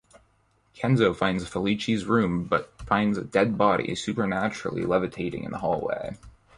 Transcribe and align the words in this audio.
Kenzo 0.73 1.15
finds 1.15 1.47
Fellicci's 1.47 2.05
room 2.05 2.45
but 2.45 2.73
finds 2.87 3.19
a 3.19 3.23
dead 3.23 3.55
body 3.55 3.93
supernaturally 3.93 4.81
levitating 4.83 5.43
in 5.43 5.51
the 5.51 5.59
hallway. 5.59 6.17